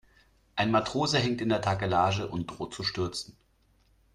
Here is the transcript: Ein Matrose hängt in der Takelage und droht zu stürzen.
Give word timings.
Ein 0.55 0.71
Matrose 0.71 1.19
hängt 1.19 1.41
in 1.41 1.49
der 1.49 1.61
Takelage 1.61 2.27
und 2.27 2.47
droht 2.47 2.73
zu 2.73 2.81
stürzen. 2.81 3.37